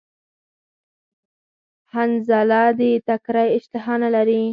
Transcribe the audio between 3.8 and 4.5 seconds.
نلری